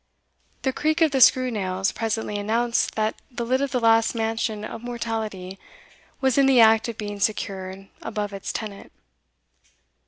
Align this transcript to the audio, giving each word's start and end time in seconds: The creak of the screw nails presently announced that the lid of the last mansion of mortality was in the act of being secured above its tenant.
The 0.63 0.73
creak 0.73 0.99
of 1.01 1.11
the 1.11 1.21
screw 1.21 1.51
nails 1.51 1.91
presently 1.91 2.39
announced 2.39 2.95
that 2.95 3.21
the 3.29 3.45
lid 3.45 3.61
of 3.61 3.69
the 3.69 3.79
last 3.79 4.15
mansion 4.15 4.65
of 4.65 4.81
mortality 4.81 5.59
was 6.21 6.39
in 6.39 6.47
the 6.47 6.59
act 6.59 6.87
of 6.89 6.97
being 6.97 7.19
secured 7.19 7.87
above 8.01 8.33
its 8.33 8.51
tenant. 8.51 8.91